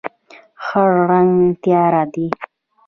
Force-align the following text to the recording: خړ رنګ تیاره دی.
خړ 0.63 0.91
رنګ 1.09 1.31
تیاره 1.63 2.03
دی. 2.13 2.27